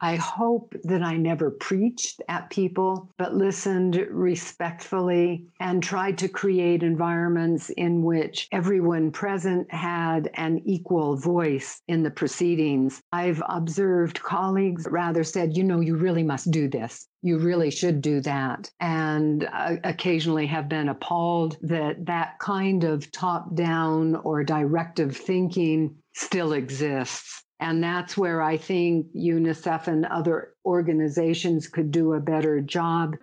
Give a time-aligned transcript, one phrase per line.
[0.00, 6.82] I hope that I never preached at people, but listened respectfully and tried to create
[6.82, 13.02] environments in which everyone present had an equal voice in the proceedings.
[13.12, 17.08] I've observed colleagues rather said, you know, you really must do this.
[17.22, 18.70] You really should do that.
[18.78, 25.96] And uh, occasionally have been appalled that that kind of top down or directive thinking
[26.14, 27.44] still exists.
[27.60, 33.16] And that's where I think UNICEF and other organizations could do a better job.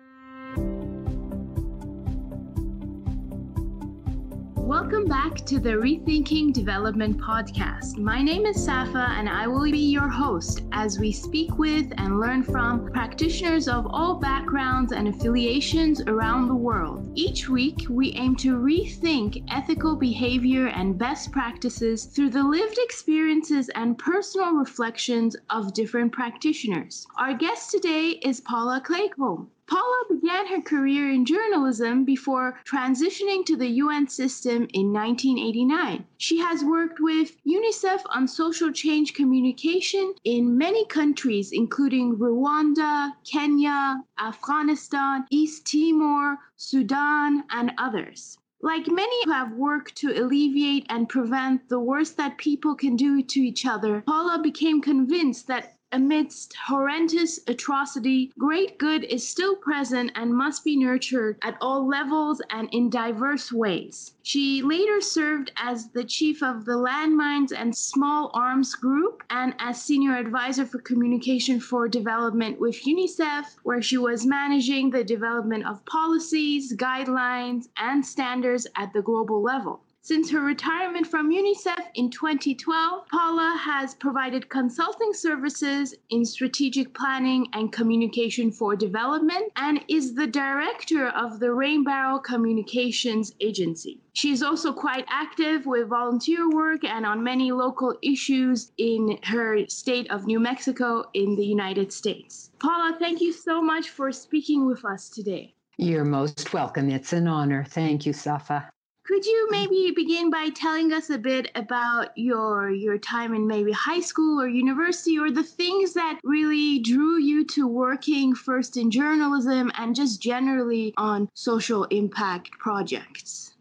[4.78, 7.96] Welcome back to the Rethinking Development podcast.
[7.96, 12.20] My name is Safa, and I will be your host as we speak with and
[12.20, 17.10] learn from practitioners of all backgrounds and affiliations around the world.
[17.14, 23.70] Each week, we aim to rethink ethical behavior and best practices through the lived experiences
[23.70, 27.06] and personal reflections of different practitioners.
[27.16, 29.48] Our guest today is Paula Claycomb.
[29.68, 36.04] Paula began her career in journalism before transitioning to the UN system in 1989.
[36.18, 44.04] She has worked with UNICEF on social change communication in many countries, including Rwanda, Kenya,
[44.20, 48.38] Afghanistan, East Timor, Sudan, and others.
[48.62, 53.22] Like many who have worked to alleviate and prevent the worst that people can do
[53.22, 60.10] to each other, Paula became convinced that Amidst horrendous atrocity, great good is still present
[60.16, 64.12] and must be nurtured at all levels and in diverse ways.
[64.24, 69.80] She later served as the chief of the Landmines and Small Arms Group and as
[69.80, 75.84] senior advisor for communication for development with UNICEF, where she was managing the development of
[75.86, 79.85] policies, guidelines, and standards at the global level.
[80.06, 87.48] Since her retirement from UNICEF in 2012, Paula has provided consulting services in strategic planning
[87.54, 94.00] and communication for development and is the director of the Rain Barrel Communications Agency.
[94.12, 99.66] She is also quite active with volunteer work and on many local issues in her
[99.66, 102.52] state of New Mexico in the United States.
[102.60, 105.56] Paula, thank you so much for speaking with us today.
[105.78, 106.90] You're most welcome.
[106.90, 107.64] It's an honor.
[107.64, 108.70] Thank you, Safa.
[109.06, 113.70] Could you maybe begin by telling us a bit about your your time in maybe
[113.70, 118.90] high school or university or the things that really drew you to working first in
[118.90, 123.55] journalism and just generally on social impact projects?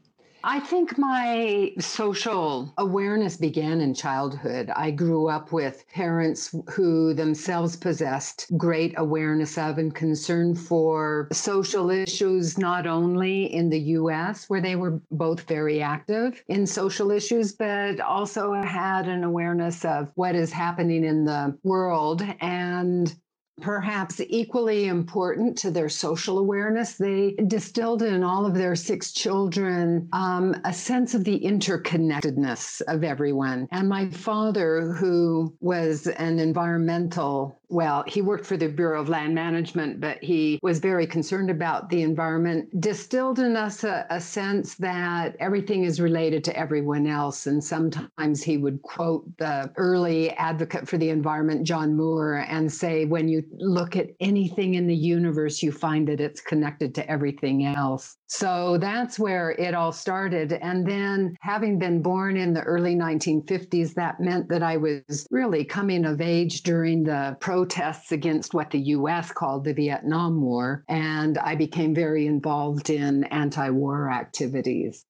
[0.47, 4.69] I think my social awareness began in childhood.
[4.75, 11.89] I grew up with parents who themselves possessed great awareness of and concern for social
[11.89, 17.51] issues, not only in the US, where they were both very active in social issues,
[17.51, 23.15] but also had an awareness of what is happening in the world and
[23.61, 30.09] Perhaps equally important to their social awareness, they distilled in all of their six children
[30.11, 33.67] um, a sense of the interconnectedness of everyone.
[33.71, 39.33] And my father, who was an environmental well, he worked for the Bureau of Land
[39.33, 44.75] Management, but he was very concerned about the environment, distilled in us a, a, sense
[44.75, 47.47] that everything is related to everyone else.
[47.47, 53.05] And sometimes he would quote the early advocate for the environment, John Muir, and say,
[53.05, 57.65] when you look at anything in the universe, you find that it's connected to everything
[57.65, 58.17] else.
[58.27, 60.53] So that's where it all started.
[60.53, 65.63] And then, having been born in the early 1950s, that meant that I was really
[65.63, 70.83] coming of age during the protests against what the US called the Vietnam War.
[70.87, 75.03] And I became very involved in anti war activities.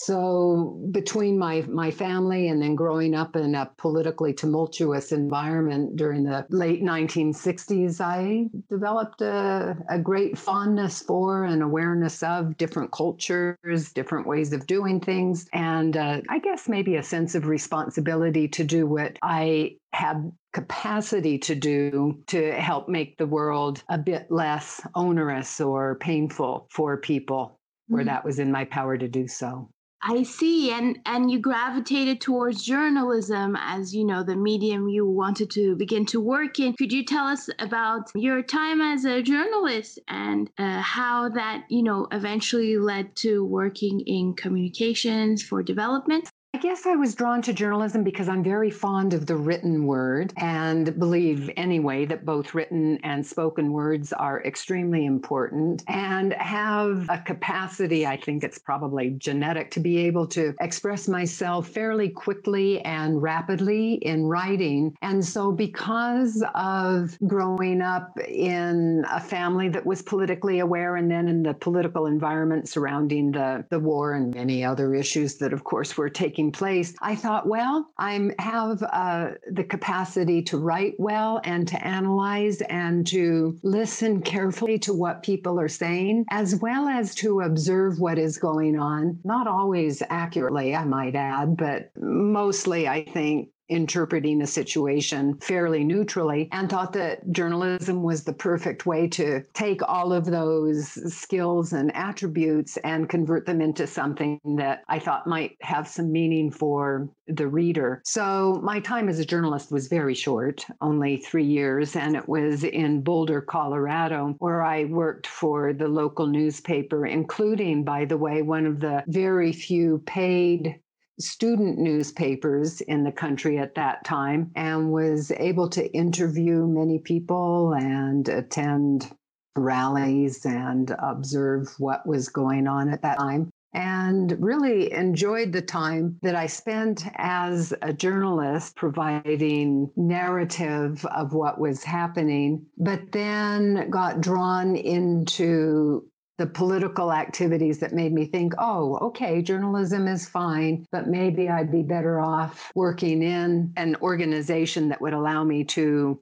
[0.00, 6.22] So between my my family and then growing up in a politically tumultuous environment during
[6.22, 13.92] the late 1960s, I developed a, a great fondness for and awareness of different cultures,
[13.92, 18.62] different ways of doing things, and uh, I guess maybe a sense of responsibility to
[18.62, 24.80] do what I had capacity to do to help make the world a bit less
[24.94, 27.58] onerous or painful for people
[27.88, 28.10] where mm-hmm.
[28.10, 29.68] that was in my power to do so.
[30.02, 35.50] I see, and and you gravitated towards journalism as you know the medium you wanted
[35.52, 36.74] to begin to work in.
[36.74, 41.82] Could you tell us about your time as a journalist and uh, how that you
[41.82, 46.30] know eventually led to working in communications for development?
[46.58, 50.98] Guess I was drawn to journalism because I'm very fond of the written word and
[50.98, 58.06] believe, anyway, that both written and spoken words are extremely important and have a capacity,
[58.06, 63.94] I think it's probably genetic, to be able to express myself fairly quickly and rapidly
[63.94, 64.96] in writing.
[65.00, 71.28] And so, because of growing up in a family that was politically aware and then
[71.28, 75.96] in the political environment surrounding the, the war and many other issues that, of course,
[75.96, 81.66] were taking place, I thought, well, I have uh, the capacity to write well and
[81.68, 87.40] to analyze and to listen carefully to what people are saying, as well as to
[87.40, 89.18] observe what is going on.
[89.24, 96.48] Not always accurately, I might add, but mostly, I think, interpreting a situation fairly neutrally
[96.52, 101.94] and thought that journalism was the perfect way to take all of those skills and
[101.94, 107.46] attributes and convert them into something that I thought might have some meaning for the
[107.46, 108.02] reader.
[108.04, 112.64] So my time as a journalist was very short, only three years, and it was
[112.64, 118.66] in Boulder, Colorado, where I worked for the local newspaper, including, by the way, one
[118.66, 120.80] of the very few paid
[121.20, 127.74] student newspapers in the country at that time and was able to interview many people
[127.74, 129.10] and attend
[129.56, 133.50] rallies and observe what was going on at that time.
[133.74, 141.60] And really enjoyed the time that I spent as a journalist providing narrative of what
[141.60, 148.96] was happening, but then got drawn into the political activities that made me think, oh,
[149.08, 155.00] okay, journalism is fine, but maybe I'd be better off working in an organization that
[155.00, 156.20] would allow me to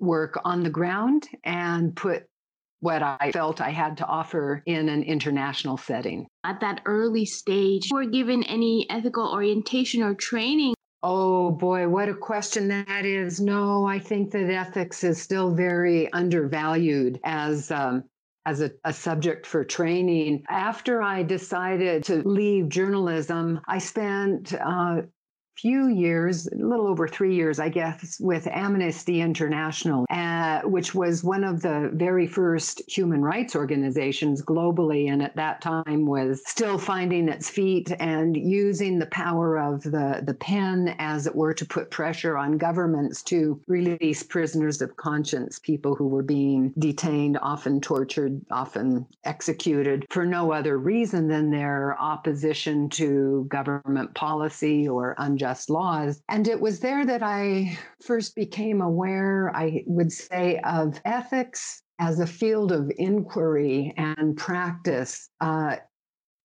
[0.00, 2.26] work on the ground and put
[2.80, 6.26] what I felt I had to offer in an international setting.
[6.44, 10.74] At that early stage, were given any ethical orientation or training
[11.06, 13.38] Oh boy, what a question that is.
[13.38, 18.04] No, I think that ethics is still very undervalued as um,
[18.46, 20.44] as a, a, subject for training.
[20.48, 25.02] After I decided to leave journalism, I spent uh,
[25.56, 31.22] few years, a little over three years, I guess, with Amnesty International, uh, which was
[31.22, 36.78] one of the very first human rights organizations globally, and at that time was still
[36.78, 41.64] finding its feet and using the power of the, the pen, as it were, to
[41.64, 47.80] put pressure on governments to release prisoners of conscience, people who were being detained, often
[47.80, 55.43] tortured, often executed for no other reason than their opposition to government policy or unjust
[55.44, 56.22] just laws.
[56.30, 62.18] And it was there that I first became aware, I would say, of ethics as
[62.18, 65.76] a field of inquiry and practice uh,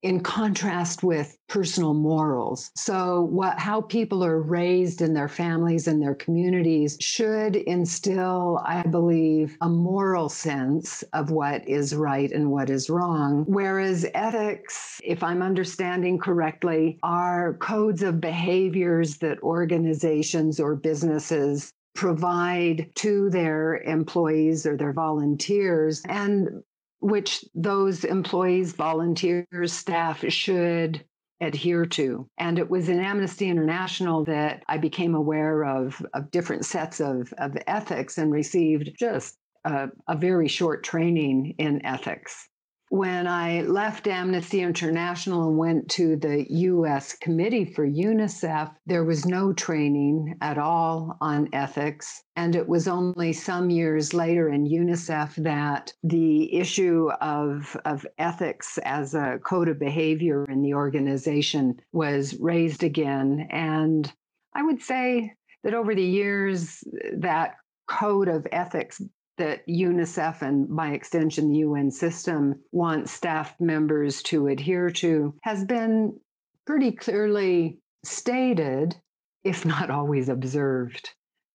[0.01, 2.71] in contrast with personal morals.
[2.75, 8.83] So what how people are raised in their families and their communities should instill, I
[8.83, 13.45] believe, a moral sense of what is right and what is wrong.
[13.47, 22.89] Whereas ethics, if I'm understanding correctly, are codes of behaviors that organizations or businesses provide
[22.95, 26.01] to their employees or their volunteers.
[26.07, 26.63] And
[26.99, 31.03] which those employees, volunteers, staff should
[31.41, 32.29] adhere to.
[32.37, 37.33] And it was in Amnesty International that I became aware of, of different sets of,
[37.37, 42.48] of ethics and received just a, a very short training in ethics.
[42.91, 49.27] When I left Amnesty International and went to the US Committee for UNICEF, there was
[49.27, 52.23] no training at all on ethics.
[52.35, 58.79] And it was only some years later in UNICEF that the issue of, of ethics
[58.79, 63.47] as a code of behavior in the organization was raised again.
[63.51, 64.11] And
[64.55, 65.33] I would say
[65.63, 66.83] that over the years,
[67.13, 67.55] that
[67.87, 68.99] code of ethics
[69.39, 75.65] that UNICEF and by extension the UN system wants staff members to adhere to has
[75.65, 76.19] been
[76.65, 78.95] pretty clearly stated,
[79.43, 81.09] if not always observed,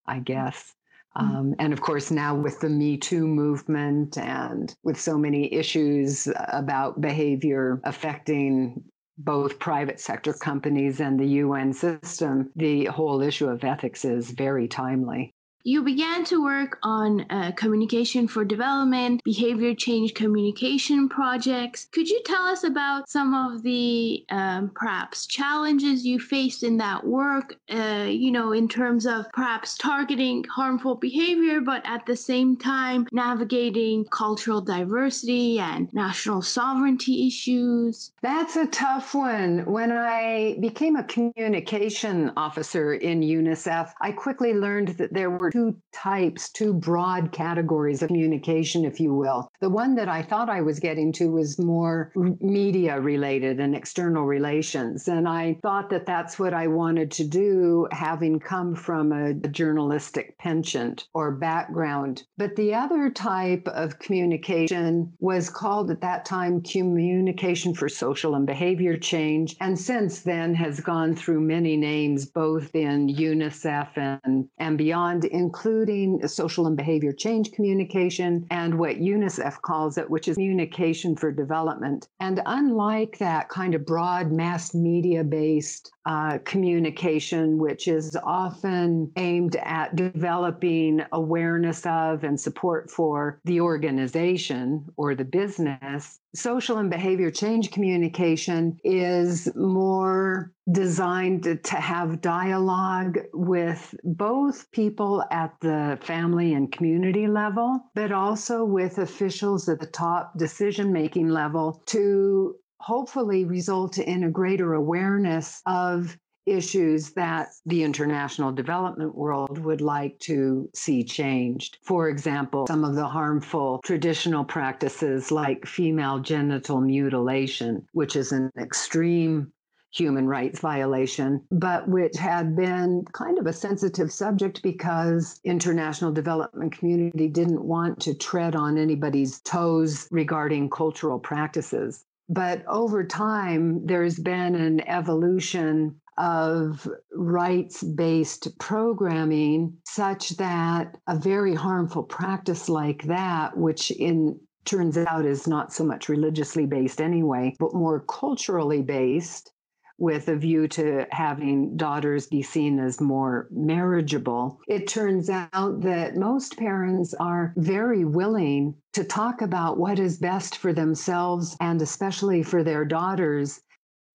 [0.07, 0.75] I guess.
[1.17, 1.37] Mm-hmm.
[1.37, 6.29] Um, and of course, now with the Me Too movement and with so many issues
[6.49, 8.83] about behavior affecting
[9.17, 14.67] both private sector companies and the UN system, the whole issue of ethics is very
[14.67, 15.34] timely.
[15.67, 21.89] You began to work on uh, communication for development, behavior change communication projects.
[21.91, 27.07] Could you tell us about some of the um, perhaps challenges you faced in that
[27.07, 32.59] work, uh, you know, in terms of perhaps targeting harmful behavior, but at the same
[32.59, 38.13] time navigating cultural diversity and national sovereignty issues?
[38.21, 39.65] That's a tough one.
[39.65, 45.77] When I became a communication officer in UNICEF, I quickly learned that there were two
[45.93, 49.49] types, two broad categories of communication, if you will.
[49.61, 54.25] The one that I thought I was getting to was more media related and external
[54.25, 55.07] relations.
[55.07, 60.37] And I thought that that's what I wanted to do, having come from a journalistic
[60.39, 62.25] penchant or background.
[62.37, 68.45] But the other type of communication was called at that time communication for social and
[68.45, 69.55] behavior change.
[69.61, 76.27] And since then has gone through many names, both in UNICEF and, and beyond, including
[76.27, 82.09] social and behavior change communication and what UNICEF calls it, which is communication for development.
[82.19, 89.57] And unlike that kind of broad mass media based uh, communication, which is often aimed
[89.57, 96.21] at developing awareness of and support for the organization or the business.
[96.35, 105.55] Social and behavior change communication is more designed to have dialogue with both people at
[105.61, 111.83] the family and community level, but also with officials at the top decision making level
[111.87, 119.81] to hopefully result in a greater awareness of issues that the international development world would
[119.81, 121.79] like to see changed.
[121.83, 128.51] For example, some of the harmful traditional practices like female genital mutilation, which is an
[128.59, 129.53] extreme
[129.95, 136.77] human rights violation, but which had been kind of a sensitive subject because international development
[136.77, 142.05] community didn't want to tread on anybody's toes regarding cultural practices.
[142.29, 151.55] But over time, there's been an evolution of rights based programming such that a very
[151.55, 157.55] harmful practice like that, which in turns out is not so much religiously based anyway,
[157.59, 159.53] but more culturally based,
[159.99, 164.59] with a view to having daughters be seen as more marriageable.
[164.67, 170.59] It turns out that most parents are very willing to talk about what is best
[170.59, 173.61] for themselves and especially for their daughters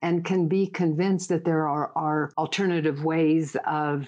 [0.01, 4.07] and can be convinced that there are, are alternative ways of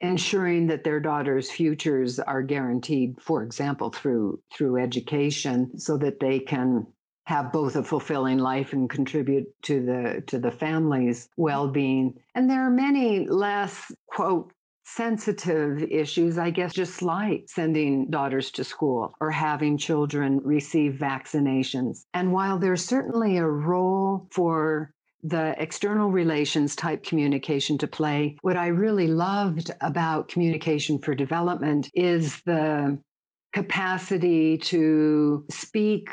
[0.00, 6.38] ensuring that their daughters' futures are guaranteed, for example, through through education, so that they
[6.38, 6.86] can
[7.26, 12.14] have both a fulfilling life and contribute to the to the family's well-being.
[12.34, 14.52] And there are many less quote
[14.88, 22.04] sensitive issues i guess just like sending daughters to school or having children receive vaccinations.
[22.14, 24.92] And while there's certainly a role for
[25.28, 28.36] the external relations type communication to play.
[28.42, 32.98] What i really loved about communication for development is the
[33.52, 36.10] capacity to speak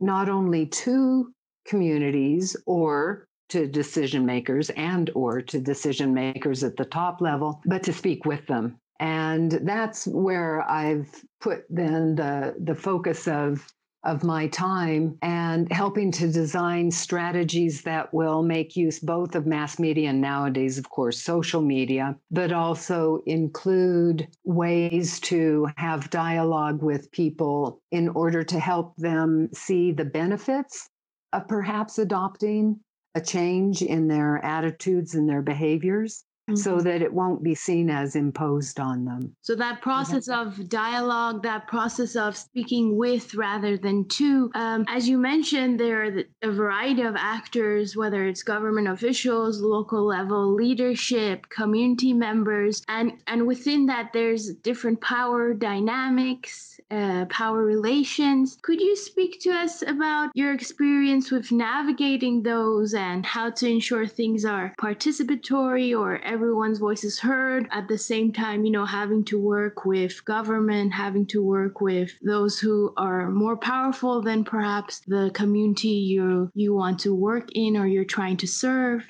[0.00, 1.32] not only to
[1.66, 7.82] communities or to decision makers and or to decision makers at the top level but
[7.84, 8.78] to speak with them.
[8.98, 11.10] And that's where i've
[11.40, 13.66] put then the the focus of
[14.06, 19.78] of my time and helping to design strategies that will make use both of mass
[19.78, 27.10] media and nowadays, of course, social media, but also include ways to have dialogue with
[27.10, 30.88] people in order to help them see the benefits
[31.32, 32.78] of perhaps adopting
[33.16, 36.56] a change in their attitudes and their behaviors mm-hmm.
[36.56, 39.34] so that it won't be seen as imposed on them.
[39.42, 45.08] So, that process of dialogue, that process of speaking with rather than to, um, as
[45.08, 51.48] you mentioned, there are a variety of actors, whether it's government officials, local level leadership,
[51.48, 58.58] community members, and, and within that, there's different power dynamics uh, power relations.
[58.62, 64.06] Could you speak to us about your experience with navigating those and how to ensure
[64.06, 69.24] things are participatory or everyone's voice is heard at the same time, you know, having
[69.24, 74.98] to work with government, having to work with those who are more powerful than perhaps
[75.06, 79.02] the community you you want to work in or you're trying to serve?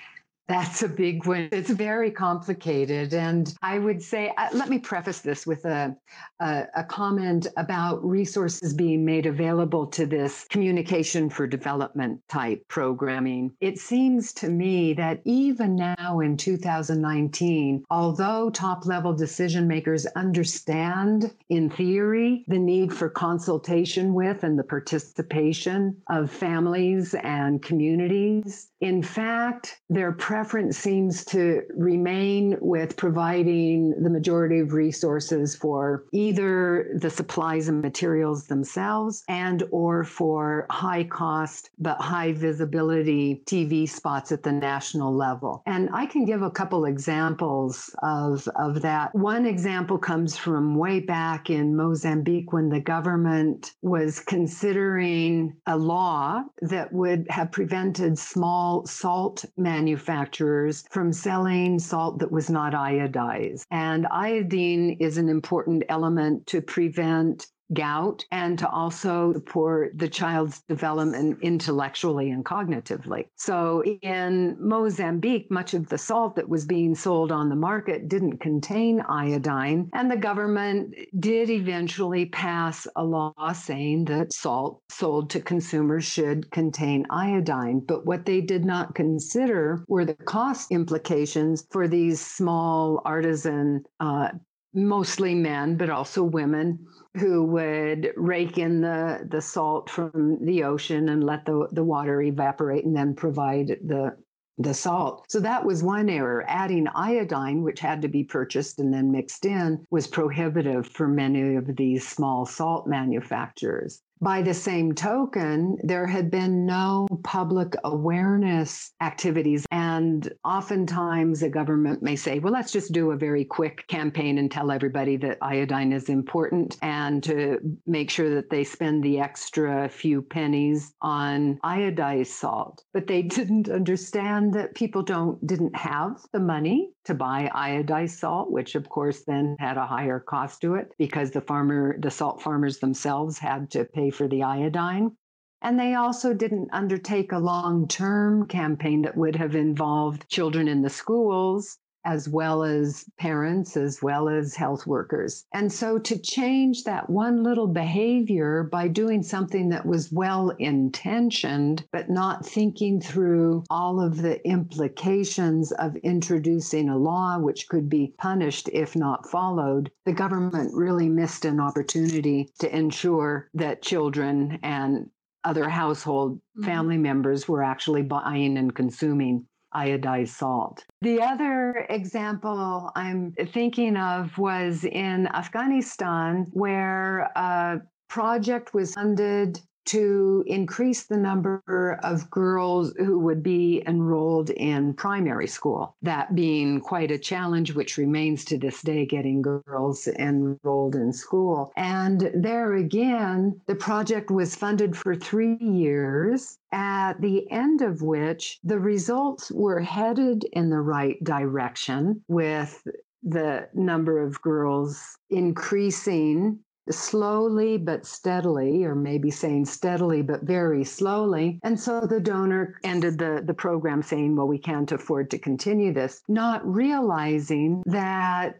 [0.49, 1.49] That's a big one.
[1.51, 3.13] It's very complicated.
[3.13, 5.97] And I would say, uh, let me preface this with a,
[6.39, 13.55] a, a, comment about resources being made available to this communication for development type programming.
[13.61, 21.33] It seems to me that even now in 2019, although top level decision makers understand
[21.49, 29.03] in theory the need for consultation with and the participation of families and communities, in
[29.03, 37.09] fact, their preference seems to remain with providing the majority of resources for either the
[37.09, 44.43] supplies and materials themselves and or for high cost but high visibility TV spots at
[44.43, 45.63] the national level.
[45.67, 49.15] And I can give a couple examples of, of that.
[49.15, 56.43] One example comes from way back in Mozambique when the government was considering a law
[56.61, 63.65] that would have prevented small salt manufacturers from selling salt that was not iodized.
[63.71, 70.61] And iodine is an important element to prevent goiter and to also support the child's
[70.69, 73.27] development intellectually and cognitively.
[73.37, 78.39] So in Mozambique, much of the salt that was being sold on the market didn't
[78.39, 79.91] contain iodine.
[79.93, 86.51] And the government did eventually pass a law saying that salt sold to consumers should
[86.51, 87.81] contain iodine.
[87.81, 94.29] But what they did not consider were the cost implications for these small artisan uh,
[94.75, 96.79] mostly men, but also women
[97.19, 102.21] who would rake in the, the salt from the ocean and let the, the water
[102.23, 104.17] evaporate and then provide the
[104.59, 105.27] the salt.
[105.29, 106.45] So that was one error.
[106.49, 111.57] Adding iodine, which had to be purchased and then mixed in, was prohibitive for many
[111.57, 114.01] of these small salt manufacturers.
[114.21, 119.67] By the same token, there had been no public awareness activities.
[119.71, 124.51] And oftentimes the government may say, well, let's just do a very quick campaign and
[124.51, 129.89] tell everybody that iodine is important and to make sure that they spend the extra
[129.89, 132.85] few pennies on iodized salt.
[132.95, 138.51] But they didn't understand that people don't didn't have the money to buy iodized salt,
[138.51, 142.43] which of course then had a higher cost to it because the farmer, the salt
[142.43, 145.17] farmers themselves had to pay for the iodine.
[145.63, 150.83] And they also didn't undertake a long term campaign that would have involved children in
[150.83, 155.45] the schools as well as parents, as well as health workers.
[155.53, 161.85] And so to change that one little behavior by doing something that was well intentioned,
[161.91, 168.15] but not thinking through all of the implications of introducing a law which could be
[168.19, 175.11] punished if not followed, the government really missed an opportunity to ensure that children and
[175.43, 176.65] other household mm-hmm.
[176.65, 179.47] family members were actually buying and consuming
[179.77, 180.85] iodized salt.
[181.03, 190.45] The other example I'm thinking of was in Afghanistan, where a project was funded to
[190.47, 195.97] increase the number of girls who would be enrolled in primary school.
[196.03, 201.73] That being quite a challenge, which remains to this day, getting girls enrolled in school.
[201.77, 208.59] And there again, the project was funded for three years, at the end of which
[208.65, 212.87] the results were headed in the right direction with
[213.23, 216.59] the number of girls increasing
[216.91, 221.59] slowly but steadily, or maybe saying steadily but very slowly.
[221.63, 225.93] And so the donor ended the, the program saying, well, we can't afford to continue
[225.93, 228.57] this, not realizing that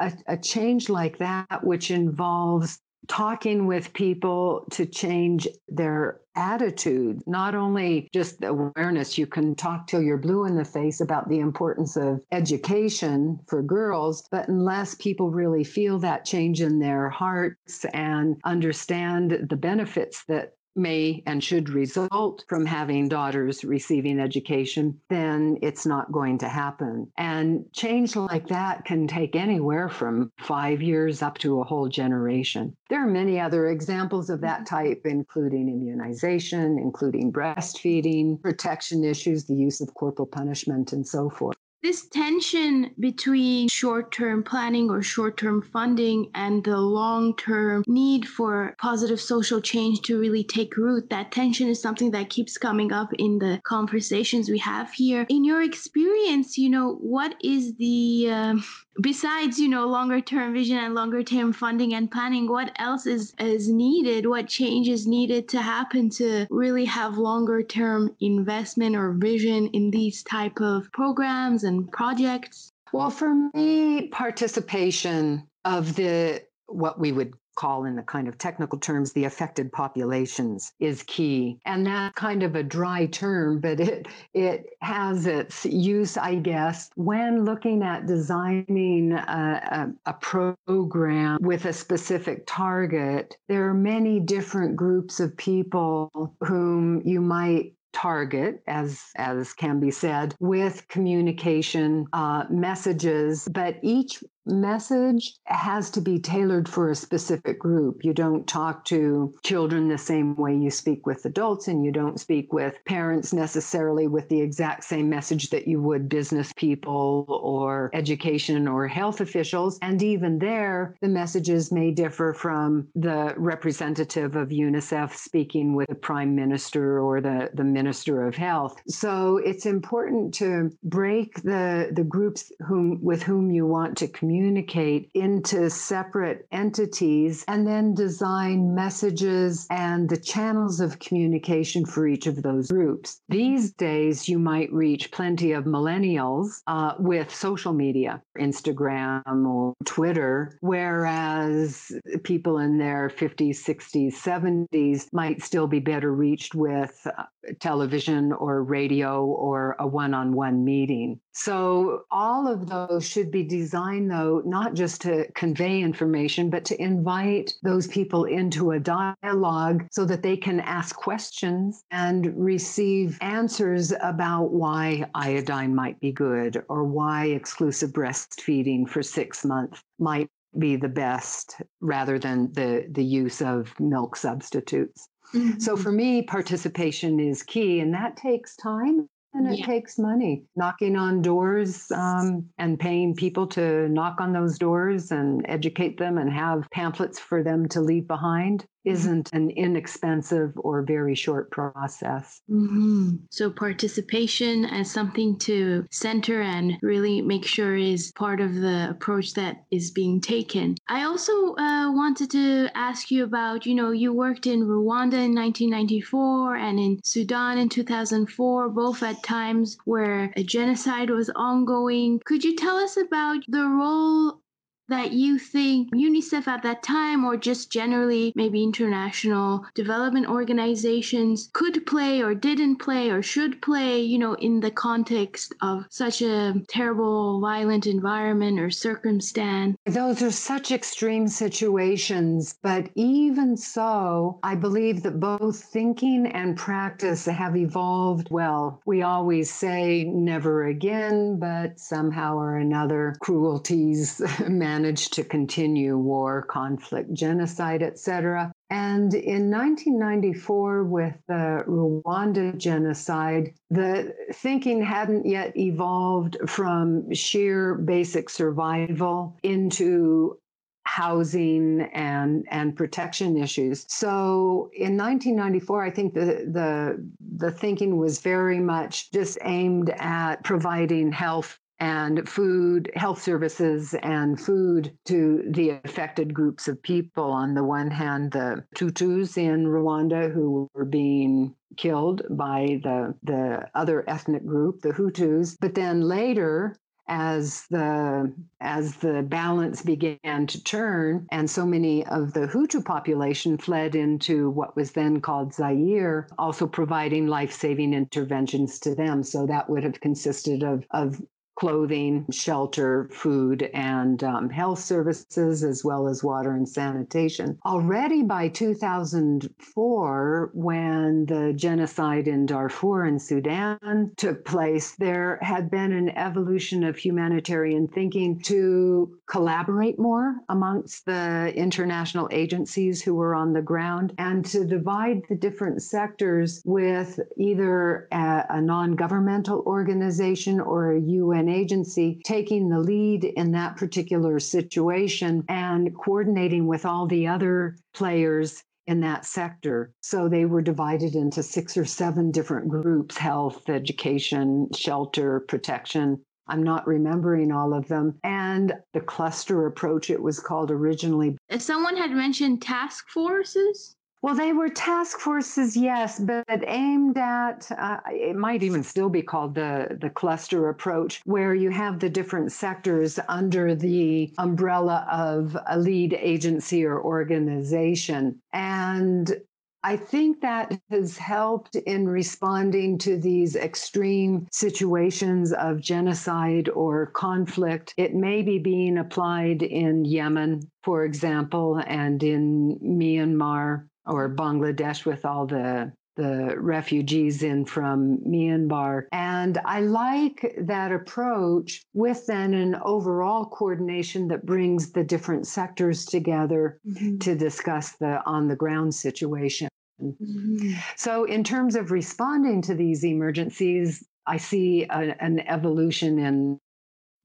[0.00, 7.54] a, a change like that, which involves talking with people to change their attitude, not
[7.54, 9.18] only just awareness.
[9.18, 13.60] You can talk till you're blue in the face about the importance of education for
[13.60, 20.24] girls, but unless people really feel that change in their hearts and understand the benefits
[20.28, 26.48] that may and should result from having daughters receiving education, then it's not going to
[26.48, 27.10] happen.
[27.18, 32.76] And change like that can take anywhere from five years up to a whole generation.
[32.88, 34.76] There are many other examples of that mm-hmm.
[34.76, 41.56] type, including immunization, including breastfeeding, protection issues, the use of corporal punishment, and so forth.
[41.80, 48.26] This tension between short term planning or short term funding and the long term need
[48.26, 52.90] for positive social change to really take root, that tension is something that keeps coming
[52.90, 55.24] up in the conversations we have here.
[55.28, 58.64] In your experience, you know, what is the um,
[59.00, 63.34] besides, you know, longer term vision and longer term funding and planning, what else is,
[63.38, 64.26] is needed?
[64.26, 69.90] What change is needed to happen to really have longer term investment or vision in
[69.90, 72.72] these type of programs and projects?
[72.92, 78.78] Well, for me, participation of the what we would call in the kind of technical
[78.78, 81.58] terms the affected populations is key.
[81.66, 86.90] And that's kind of a dry term but it it has its use i guess
[86.94, 93.36] when looking at designing a, a, a program with a specific target.
[93.48, 99.90] There are many different groups of people whom you might target, as as can be
[99.90, 107.58] said, with communication uh, messages, but each message has to be tailored for a specific
[107.58, 108.04] group.
[108.04, 112.18] You don't talk to children the same way you speak with adults, and you don't
[112.18, 117.90] speak with parents necessarily with the exact same message that you would business people or
[117.92, 119.78] education or health officials.
[119.82, 125.94] And even there, the messages may differ from the representative of UNICEF speaking with the
[125.94, 128.80] prime minister or the, the minister of health.
[128.88, 134.37] So it's important to break the, the groups whom, with whom you want to communicate
[134.38, 142.28] communicate into separate entities and then design messages and the channels of communication for each
[142.28, 143.20] of those groups.
[143.28, 150.56] These days, you might reach plenty of millennials uh, with social media, Instagram or Twitter,
[150.60, 151.90] whereas
[152.22, 157.24] people in their 50s, 60s, 70s might still be better reached with uh,
[157.58, 161.18] television or radio or a one on one meeting.
[161.32, 166.82] So, all of those should be designed, though, not just to convey information, but to
[166.82, 173.92] invite those people into a dialogue so that they can ask questions and receive answers
[174.00, 180.28] about why iodine might be good or why exclusive breastfeeding for six months might
[180.58, 185.08] be the best rather than the, the use of milk substitutes.
[185.34, 185.58] Mm-hmm.
[185.58, 189.66] So for me, participation is key, and that takes time and it yeah.
[189.66, 190.44] takes money.
[190.56, 196.18] Knocking on doors um, and paying people to knock on those doors and educate them
[196.18, 198.66] and have pamphlets for them to leave behind.
[198.88, 202.40] Isn't an inexpensive or very short process.
[202.50, 203.16] Mm-hmm.
[203.30, 209.34] So, participation as something to center and really make sure is part of the approach
[209.34, 210.76] that is being taken.
[210.88, 215.34] I also uh, wanted to ask you about you know, you worked in Rwanda in
[215.34, 222.20] 1994 and in Sudan in 2004, both at times where a genocide was ongoing.
[222.24, 224.40] Could you tell us about the role
[224.88, 231.86] that you think UNICEF at that time, or just generally maybe international development organizations, could
[231.86, 236.54] play or didn't play or should play, you know, in the context of such a
[236.68, 239.76] terrible, violent environment or circumstance?
[239.86, 247.26] Those are such extreme situations, but even so, I believe that both thinking and practice
[247.26, 248.80] have evolved well.
[248.86, 254.20] We always say never again, but somehow or another, cruelties
[254.78, 258.52] managed to continue war, conflict, genocide, etc.
[258.70, 268.30] And in 1994, with the Rwanda genocide, the thinking hadn't yet evolved from sheer basic
[268.30, 270.38] survival into
[270.84, 273.84] housing and and protection issues.
[273.88, 280.44] So in 1994, I think the the the thinking was very much just aimed at
[280.44, 287.24] providing health and food, health services, and food to the affected groups of people.
[287.24, 293.68] On the one hand, the Tutsis in Rwanda who were being killed by the, the
[293.74, 295.56] other ethnic group, the Hutus.
[295.60, 296.76] But then later,
[297.08, 303.56] as the as the balance began to turn and so many of the Hutu population
[303.56, 309.70] fled into what was then called Zaire also providing life-saving interventions to them so that
[309.70, 311.20] would have consisted of of
[311.58, 317.58] clothing, shelter, food, and um, health services, as well as water and sanitation.
[317.66, 325.90] Already by 2004, when the genocide in Darfur and Sudan took place, there had been
[325.90, 333.52] an evolution of humanitarian thinking to collaborate more amongst the international agencies who were on
[333.52, 340.60] the ground and to divide the different sectors with either a, a non governmental organization
[340.60, 347.06] or a UN agency taking the lead in that particular situation and coordinating with all
[347.06, 349.92] the other players in that sector.
[350.00, 356.62] So they were divided into six or seven different groups health, education, shelter, protection, I'm
[356.62, 358.18] not remembering all of them.
[358.24, 361.36] And the cluster approach, it was called originally.
[361.48, 363.94] If someone had mentioned task forces.
[364.20, 369.22] Well, they were task forces, yes, but aimed at, uh, it might even still be
[369.22, 375.56] called the, the cluster approach, where you have the different sectors under the umbrella of
[375.68, 378.40] a lead agency or organization.
[378.52, 379.40] And
[379.84, 387.94] I think that has helped in responding to these extreme situations of genocide or conflict.
[387.96, 395.24] It may be being applied in Yemen, for example, and in Myanmar or Bangladesh with
[395.24, 399.04] all the the refugees in from Myanmar.
[399.12, 406.04] And I like that approach with then an overall coordination that brings the different sectors
[406.04, 407.18] together mm-hmm.
[407.18, 409.68] to discuss the on the ground situation.
[410.02, 410.72] Mm-hmm.
[410.96, 416.58] So, in terms of responding to these emergencies, I see a, an evolution in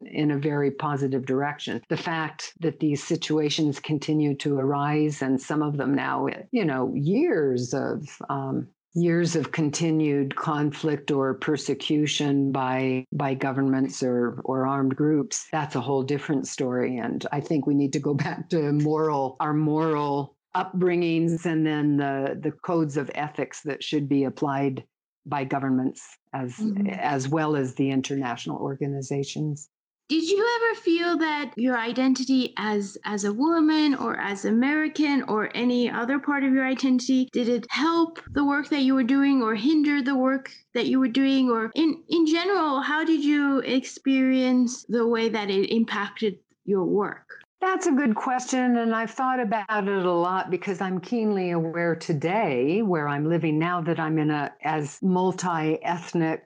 [0.07, 1.81] in a very positive direction.
[1.89, 6.93] The fact that these situations continue to arise, and some of them now, you know,
[6.95, 14.95] years of um, years of continued conflict or persecution by by governments or or armed
[14.95, 18.71] groups that's a whole different story and i think we need to go back to
[18.71, 24.83] moral our moral upbringings and then the the codes of ethics that should be applied
[25.25, 26.87] by governments as mm-hmm.
[26.87, 29.69] as well as the international organizations
[30.09, 35.49] did you ever feel that your identity as as a woman or as American or
[35.55, 39.41] any other part of your identity did it help the work that you were doing
[39.41, 43.59] or hinder the work that you were doing or in in general how did you
[43.59, 47.27] experience the way that it impacted your work?
[47.61, 48.77] That's a good question.
[48.77, 53.57] And I've thought about it a lot because I'm keenly aware today, where I'm living
[53.57, 56.45] now, that I'm in a as multi ethnic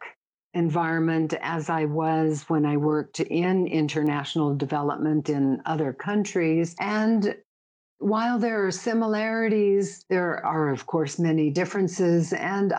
[0.53, 6.75] environment as I was when I worked in international development in other countries.
[6.79, 7.35] And
[7.99, 12.33] while there are similarities, there are, of course, many differences.
[12.33, 12.73] And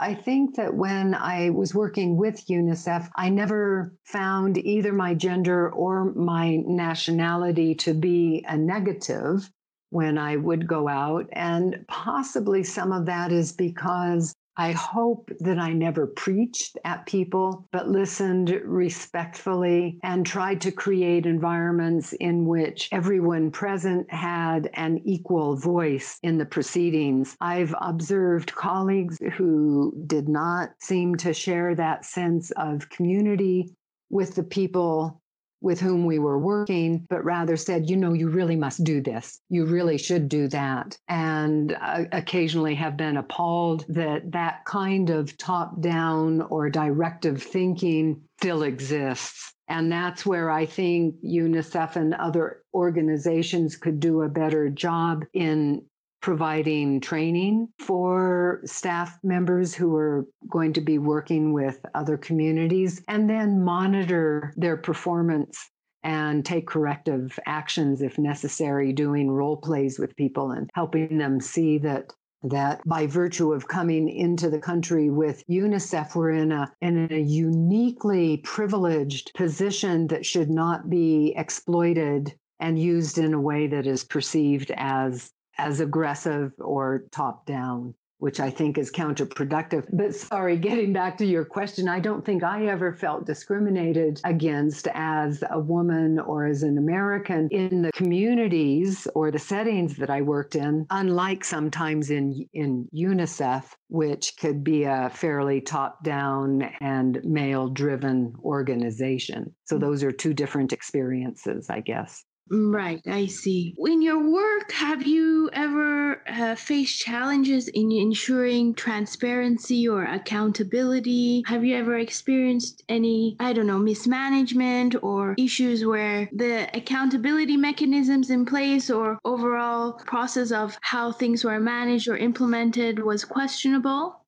[0.00, 5.70] I think that when I was working with UNICEF, I never found either my gender
[5.70, 9.50] or my nationality to be a negative
[9.90, 11.28] when I would go out.
[11.32, 17.68] And possibly some of that is because I hope that I never preached at people,
[17.70, 25.54] but listened respectfully and tried to create environments in which everyone present had an equal
[25.56, 27.36] voice in the proceedings.
[27.40, 33.76] I've observed colleagues who did not seem to share that sense of community
[34.10, 35.22] with the people
[35.60, 39.40] with whom we were working, but rather said, you know, you really must do this.
[39.48, 40.96] You really should do that.
[41.08, 48.22] And uh, occasionally have been appalled that that kind of top down or directive thinking
[48.38, 49.54] still exists.
[49.68, 55.82] And that's where I think UNICEF and other organizations could do a better job in
[56.20, 63.30] providing training for staff members who are going to be working with other communities and
[63.30, 65.70] then monitor their performance
[66.02, 71.78] and take corrective actions if necessary doing role plays with people and helping them see
[71.78, 72.12] that
[72.44, 77.18] that by virtue of coming into the country with UNICEF, we're in a in a
[77.18, 84.04] uniquely privileged position that should not be exploited and used in a way that is
[84.04, 89.86] perceived as as aggressive or top down, which I think is counterproductive.
[89.92, 94.88] But sorry, getting back to your question, I don't think I ever felt discriminated against
[94.94, 100.22] as a woman or as an American in the communities or the settings that I
[100.22, 107.20] worked in, unlike sometimes in, in UNICEF, which could be a fairly top down and
[107.24, 109.54] male driven organization.
[109.64, 109.80] So mm.
[109.80, 112.24] those are two different experiences, I guess.
[112.50, 113.74] Right, I see.
[113.78, 121.42] In your work, have you ever uh, faced challenges in ensuring transparency or accountability?
[121.46, 128.30] Have you ever experienced any, I don't know, mismanagement or issues where the accountability mechanisms
[128.30, 134.24] in place or overall process of how things were managed or implemented was questionable?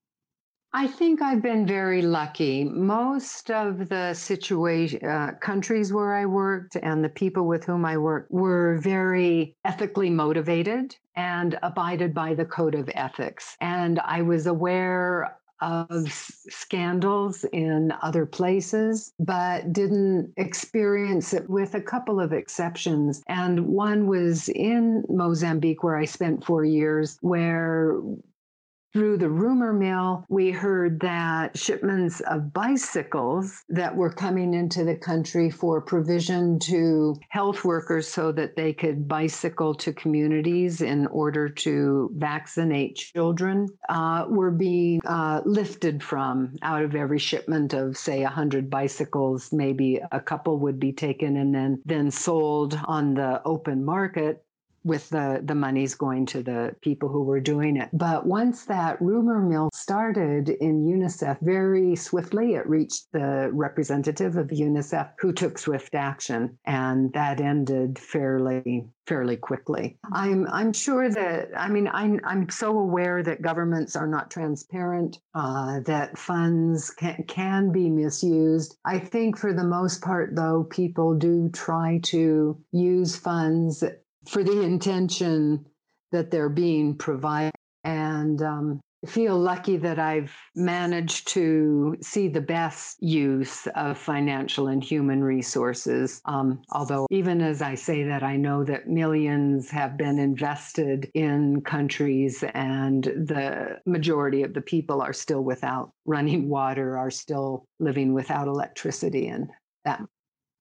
[0.73, 2.63] I think I've been very lucky.
[2.63, 7.97] Most of the situation uh, countries where I worked and the people with whom I
[7.97, 13.57] worked were very ethically motivated and abided by the code of ethics.
[13.59, 21.81] And I was aware of scandals in other places, but didn't experience it with a
[21.81, 23.21] couple of exceptions.
[23.27, 27.99] And one was in Mozambique, where I spent four years, where
[28.93, 34.95] through the rumor mill, we heard that shipments of bicycles that were coming into the
[34.95, 41.47] country for provision to health workers so that they could bicycle to communities in order
[41.47, 48.23] to vaccinate children uh, were being uh, lifted from out of every shipment of, say,
[48.23, 49.53] 100 bicycles.
[49.53, 54.43] Maybe a couple would be taken and then, then sold on the open market
[54.83, 57.89] with the the monies going to the people who were doing it.
[57.93, 64.47] But once that rumor mill started in UNICEF, very swiftly it reached the representative of
[64.47, 69.97] UNICEF who took swift action, and that ended fairly fairly quickly.
[70.13, 75.19] I'm I'm sure that I mean I'm I'm so aware that governments are not transparent,
[75.33, 78.77] uh, that funds can can be misused.
[78.85, 83.83] I think for the most part, though, people do try to use funds
[84.27, 85.65] for the intention
[86.11, 87.51] that they're being provided.
[87.83, 94.83] And um, feel lucky that I've managed to see the best use of financial and
[94.83, 96.21] human resources.
[96.25, 101.61] Um, although, even as I say that, I know that millions have been invested in
[101.61, 108.13] countries, and the majority of the people are still without running water, are still living
[108.13, 109.27] without electricity.
[109.27, 109.49] And
[109.85, 110.01] that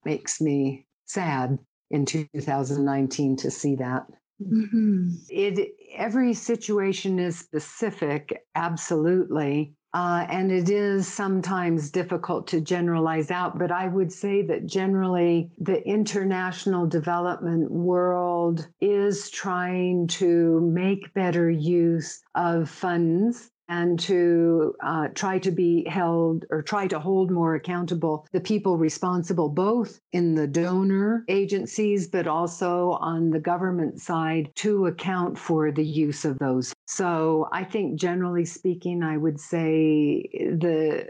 [0.07, 1.59] makes me sad
[1.91, 4.07] in 2019 to see that.
[4.43, 5.11] Mm-hmm.
[5.29, 9.75] It every situation is specific, absolutely.
[9.93, 15.51] Uh, and it is sometimes difficult to generalize out, but I would say that generally
[15.59, 25.09] the international development world is trying to make better use of funds and to uh,
[25.15, 30.35] try to be held or try to hold more accountable the people responsible, both in
[30.35, 36.39] the donor agencies, but also on the government side to account for the use of
[36.39, 36.75] those.
[36.87, 41.09] So I think generally speaking, I would say the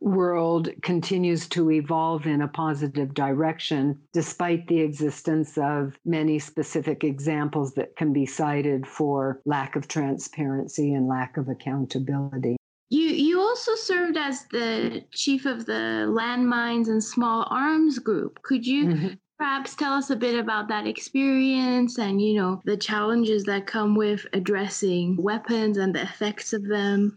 [0.00, 7.74] world continues to evolve in a positive direction, despite the existence of many specific examples
[7.74, 12.56] that can be cited for lack of transparency and lack of accountability.
[12.88, 18.42] You you also served as the chief of the landmines and small arms group.
[18.42, 19.08] Could you mm-hmm.
[19.38, 23.94] perhaps tell us a bit about that experience and you know the challenges that come
[23.94, 27.16] with addressing weapons and the effects of them?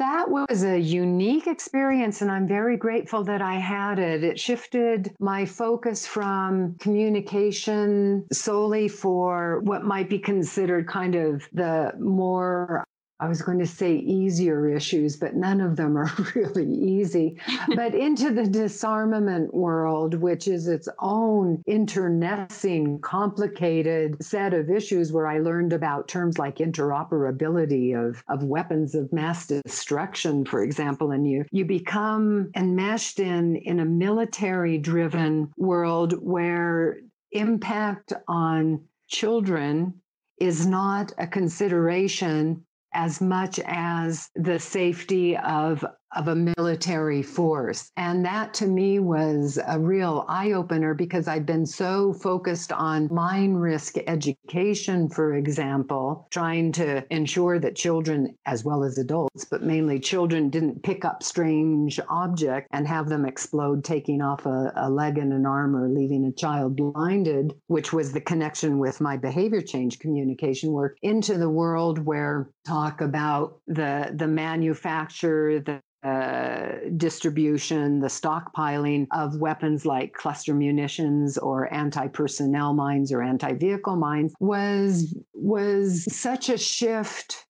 [0.00, 4.24] That was a unique experience, and I'm very grateful that I had it.
[4.24, 11.92] It shifted my focus from communication solely for what might be considered kind of the
[12.00, 12.84] more
[13.20, 17.36] I was going to say easier issues, but none of them are really easy.
[17.76, 25.26] but into the disarmament world, which is its own internecine, complicated set of issues where
[25.26, 31.28] I learned about terms like interoperability of, of weapons of mass destruction, for example, and
[31.28, 36.98] you you become enmeshed in in a military driven world where
[37.32, 39.94] impact on children
[40.38, 45.84] is not a consideration as much as the safety of
[46.16, 47.90] of a military force.
[47.96, 53.08] And that to me was a real eye opener because I'd been so focused on
[53.10, 59.62] mine risk education, for example, trying to ensure that children, as well as adults, but
[59.62, 64.90] mainly children, didn't pick up strange objects and have them explode, taking off a, a
[64.90, 69.16] leg and an arm or leaving a child blinded, which was the connection with my
[69.16, 76.72] behavior change communication work into the world where talk about the the manufacture, the uh,
[76.96, 85.14] distribution, the stockpiling of weapons like cluster munitions or anti-personnel mines or anti-vehicle mines was
[85.34, 87.44] was such a shift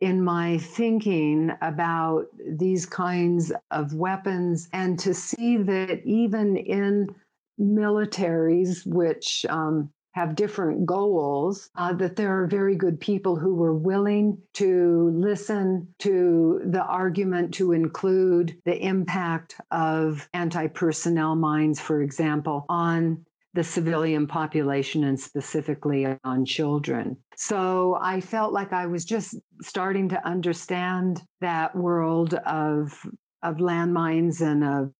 [0.00, 2.24] in my thinking about
[2.58, 7.14] these kinds of weapons and to see that even in
[7.60, 13.74] militaries which um, have different goals, uh, that there are very good people who were
[13.74, 22.02] willing to listen to the argument to include the impact of anti personnel mines, for
[22.02, 27.16] example, on the civilian population and specifically on children.
[27.36, 32.98] So I felt like I was just starting to understand that world of
[33.42, 34.92] of landmines and of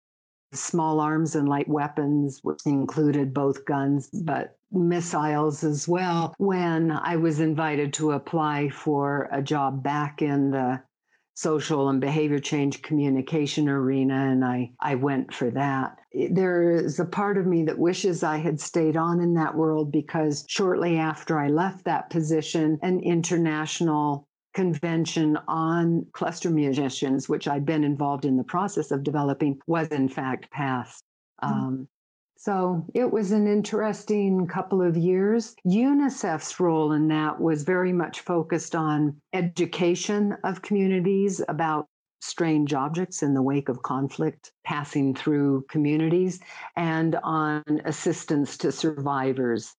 [0.53, 7.17] small arms and light weapons, which included both guns, but missiles as well when I
[7.17, 10.83] was invited to apply for a job back in the
[11.35, 15.97] social and behavior change communication arena and I, I went for that.
[16.31, 19.91] There is a part of me that wishes I had stayed on in that world
[19.91, 27.65] because shortly after I left that position, an international convention on cluster munitions, which I'd
[27.65, 31.03] been involved in the process of developing, was in fact passed.
[31.43, 31.55] Mm-hmm.
[31.55, 31.89] Um,
[32.43, 35.55] so it was an interesting couple of years.
[35.65, 41.87] UNICEF's role in that was very much focused on education of communities about
[42.21, 46.41] strange objects in the wake of conflict passing through communities
[46.75, 49.77] and on assistance to survivors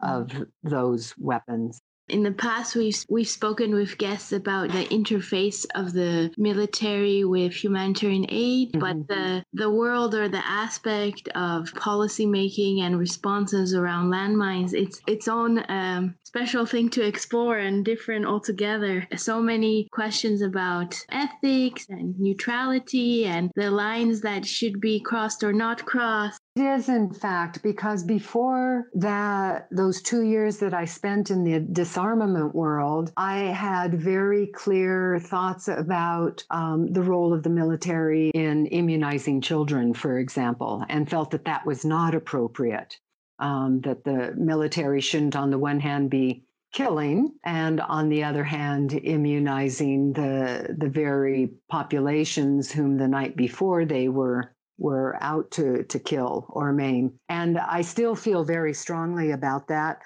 [0.00, 0.46] of mm.
[0.62, 1.78] those weapons.
[2.08, 7.52] In the past, we've, we've spoken with guests about the interface of the military with
[7.52, 8.80] humanitarian aid, mm-hmm.
[8.80, 15.28] but the, the world or the aspect of policymaking and responses around landmines, it's its
[15.28, 19.08] own um, special thing to explore and different altogether.
[19.16, 25.54] So many questions about ethics and neutrality and the lines that should be crossed or
[25.54, 26.38] not crossed.
[26.54, 31.60] It is, in fact, because before that, those two years that I spent in the
[31.60, 38.66] disarmament world, I had very clear thoughts about um, the role of the military in
[38.66, 42.98] immunizing children, for example, and felt that that was not appropriate.
[43.40, 48.44] Um, that the military shouldn't, on the one hand, be killing and on the other
[48.44, 55.82] hand immunizing the the very populations whom the night before they were were out to,
[55.84, 57.12] to kill or maim.
[57.28, 60.00] And I still feel very strongly about that.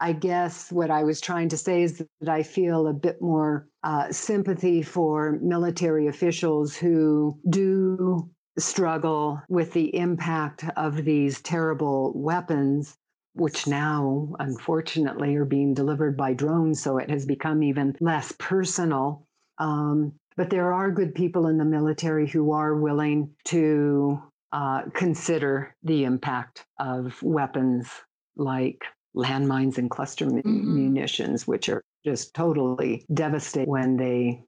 [0.00, 3.68] I guess what I was trying to say is that I feel a bit more
[3.82, 8.28] uh, sympathy for military officials who do
[8.58, 12.96] struggle with the impact of these terrible weapons,
[13.34, 16.82] which now, unfortunately, are being delivered by drones.
[16.82, 19.26] So it has become even less personal.
[19.58, 25.74] Um, but there are good people in the military who are willing to uh, consider
[25.82, 27.90] the impact of weapons
[28.36, 28.82] like
[29.16, 30.74] landmines and cluster mm-hmm.
[30.74, 34.44] munitions, which are just totally devastating when they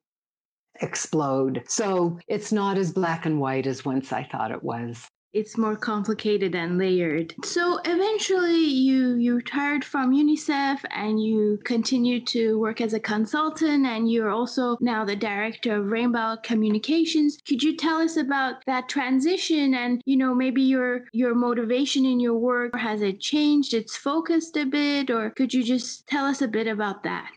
[0.80, 1.62] explode.
[1.66, 5.76] So it's not as black and white as once I thought it was it's more
[5.76, 7.34] complicated and layered.
[7.44, 13.86] So eventually you you retired from UNICEF and you continued to work as a consultant
[13.86, 17.38] and you're also now the director of Rain Barrel Communications.
[17.46, 22.18] Could you tell us about that transition and you know maybe your your motivation in
[22.18, 23.72] your work has it changed?
[23.72, 27.30] It's focused a bit or could you just tell us a bit about that?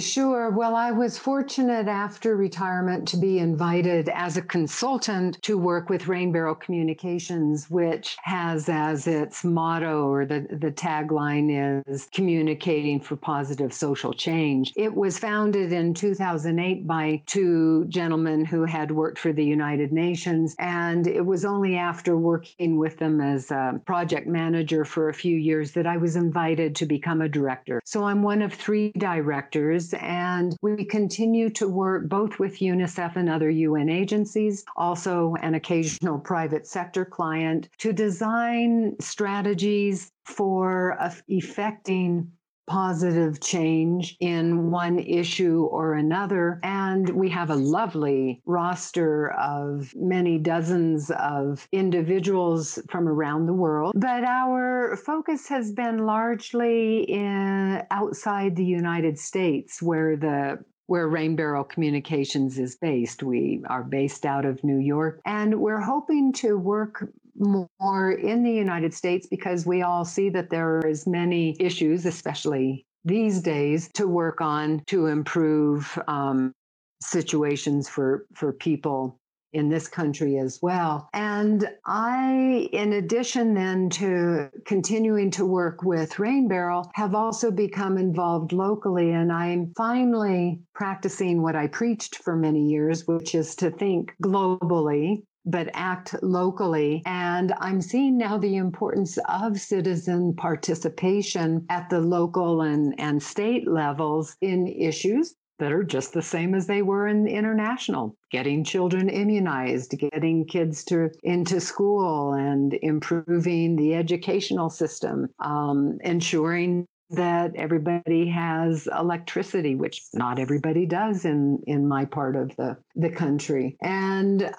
[0.00, 0.50] Sure.
[0.50, 6.06] Well, I was fortunate after retirement to be invited as a consultant to work with
[6.06, 13.16] Rain Barrel Communications, which has as its motto or the, the tagline is communicating for
[13.16, 14.72] positive social change.
[14.76, 20.54] It was founded in 2008 by two gentlemen who had worked for the United Nations.
[20.58, 25.36] And it was only after working with them as a project manager for a few
[25.36, 27.80] years that I was invited to become a director.
[27.84, 33.28] So I'm one of three directors and we continue to work both with UNICEF and
[33.28, 42.30] other UN agencies, also an occasional private sector client, to design strategies for effecting
[42.68, 46.60] positive change in one issue or another.
[46.62, 53.94] And we have a lovely roster of many dozens of individuals from around the world.
[53.96, 61.36] But our focus has been largely in outside the United States, where the where Rain
[61.36, 63.22] Barrel Communications is based.
[63.22, 68.52] We are based out of New York, and we're hoping to work more in the
[68.52, 73.88] United States because we all see that there are as many issues, especially these days,
[73.94, 76.52] to work on to improve um,
[77.00, 79.18] situations for for people
[79.52, 81.08] in this country as well.
[81.14, 87.96] And I, in addition then to continuing to work with Rain Barrel, have also become
[87.96, 89.10] involved locally.
[89.10, 95.22] And I'm finally practicing what I preached for many years, which is to think globally
[95.44, 97.02] but act locally.
[97.06, 103.66] And I'm seeing now the importance of citizen participation at the local and, and state
[103.68, 109.08] levels in issues that are just the same as they were in international getting children
[109.08, 118.28] immunized getting kids to into school and improving the educational system um, ensuring that everybody
[118.28, 124.54] has electricity which not everybody does in in my part of the the country and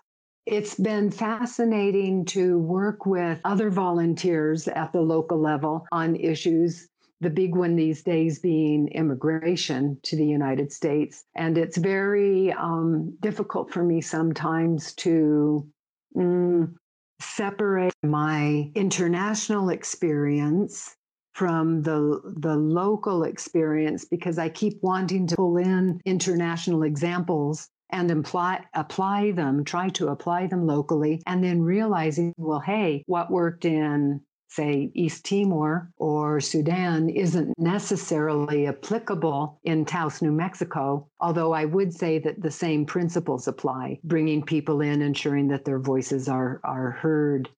[0.46, 6.88] it's been fascinating to work with other volunteers at the local level on issues.
[7.22, 11.26] The big one these days being immigration to the United States.
[11.36, 15.68] And it's very um, difficult for me sometimes to
[16.16, 16.74] mm,
[17.20, 20.96] separate my international experience
[21.34, 28.12] from the the local experience because I keep wanting to pull in international examples and
[28.12, 33.66] apply apply them, try to apply them locally, and then realizing, well, hey, what worked
[33.66, 41.66] in say East Timor or Sudan isn't necessarily applicable in Taos, New Mexico, although I
[41.66, 46.60] would say that the same principles apply, bringing people in, ensuring that their voices are
[46.64, 47.50] are heard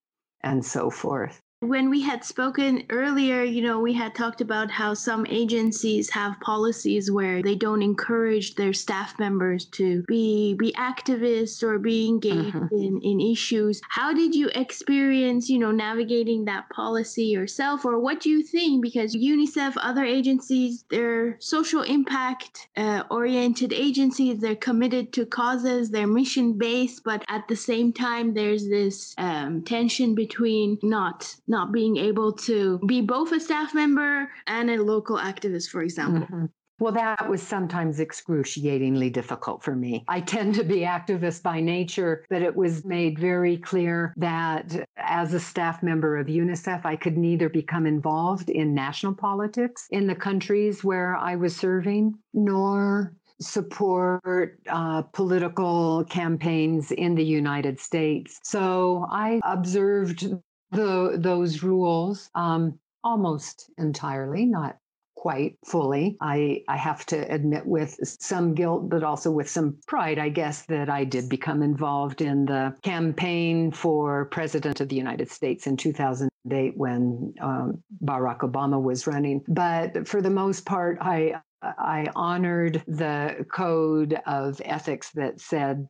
[0.44, 1.42] and so forth.
[1.64, 6.40] When we had spoken earlier, you know, we had talked about how some agencies have
[6.40, 12.56] policies where they don't encourage their staff members to be be activists or be engaged
[12.56, 12.68] uh-huh.
[12.72, 13.80] in, in issues.
[13.88, 18.82] How did you experience, you know, navigating that policy yourself or what do you think?
[18.82, 26.08] Because UNICEF, other agencies, they're social impact uh, oriented agencies, they're committed to causes, they're
[26.08, 31.98] mission based, but at the same time, there's this um, tension between not not being
[31.98, 36.24] able to be both a staff member and a local activist, for example.
[36.24, 36.46] Mm-hmm.
[36.80, 40.04] Well, that was sometimes excruciatingly difficult for me.
[40.08, 45.36] I tend to be activist by nature, but it was made very clear that as
[45.36, 50.16] a staff member of UNICEF, I could neither become involved in national politics in the
[50.16, 58.40] countries where I was serving, nor support uh, political campaigns in the United States.
[58.44, 60.34] So I observed
[60.72, 64.78] the those rules um, almost entirely, not
[65.22, 66.18] quite fully.
[66.20, 70.66] I, I have to admit with some guilt, but also with some pride, I guess,
[70.66, 75.78] that I did become involved in the campaign for President of the United States in
[75.78, 79.44] 2008 when um, Barack Obama was running.
[79.48, 85.88] But for the most part, I I honored the code of ethics that said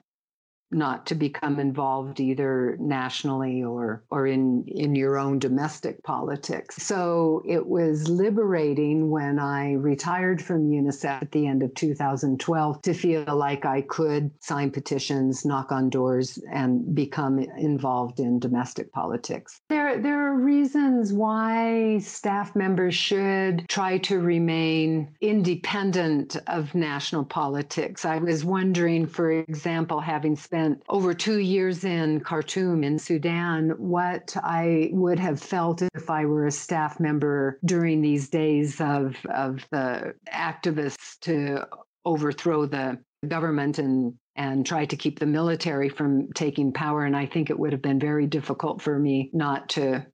[0.71, 6.77] not to become involved either nationally or or in in your own domestic politics.
[6.77, 12.93] So it was liberating when I retired from UNICEF at the end of 2012 to
[12.93, 19.59] feel like I could sign petitions, knock on doors and become involved in domestic politics.
[19.69, 28.05] There there are reasons why staff members should try to remain independent of national politics.
[28.05, 33.71] I was wondering for example having spent spent over two years in Khartoum in Sudan,
[33.77, 39.15] what I would have felt if I were a staff member during these days of,
[39.33, 41.65] of the activists to
[42.05, 47.05] overthrow the government and and try to keep the military from taking power.
[47.05, 50.05] And i think it would have been very difficult for me not to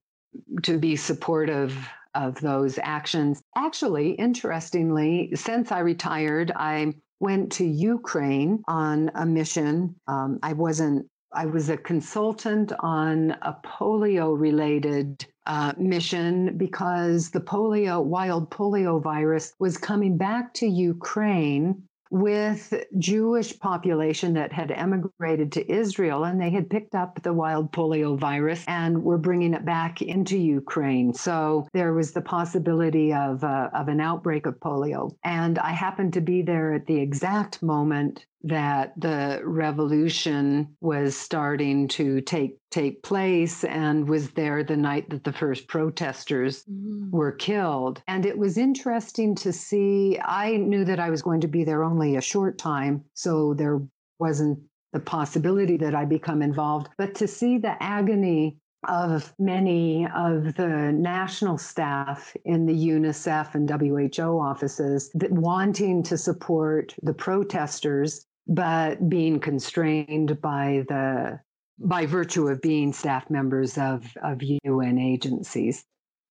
[0.64, 3.40] to be supportive of those actions.
[3.56, 9.94] Actually interestingly since i retired i went to Ukraine on a mission.
[10.06, 17.40] Um, I wasn't, I was a consultant on a polio related uh, mission because the
[17.40, 25.52] polio, wild polio virus was coming back to Ukraine with Jewish population that had emigrated
[25.52, 29.64] to Israel and they had picked up the wild polio virus and were bringing it
[29.64, 31.12] back into Ukraine.
[31.14, 35.14] So there was the possibility of, uh, of an outbreak of polio.
[35.24, 41.88] And I happened to be there at the exact moment that the revolution was starting
[41.88, 47.10] to take take place and was there the night that the first protesters mm-hmm.
[47.10, 51.48] were killed and it was interesting to see i knew that i was going to
[51.48, 53.80] be there only a short time so there
[54.20, 54.58] wasn't
[54.92, 60.92] the possibility that i become involved but to see the agony of many of the
[60.92, 69.08] national staff in the UNICEF and WHO offices that wanting to support the protesters but
[69.08, 71.38] being constrained by the
[71.78, 75.84] by virtue of being staff members of, of UN agencies.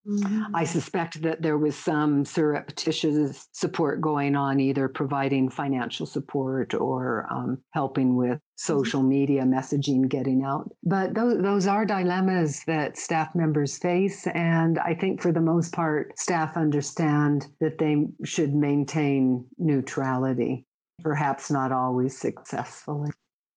[0.08, 0.56] Mm-hmm.
[0.56, 7.28] I suspect that there was some surreptitious support going on, either providing financial support or
[7.30, 8.56] um, helping with mm-hmm.
[8.56, 9.10] social mm-hmm.
[9.10, 10.72] media messaging getting out.
[10.82, 14.26] But those, those are dilemmas that staff members face.
[14.28, 20.67] And I think for the most part, staff understand that they should maintain neutrality
[21.02, 23.12] perhaps not always successfully.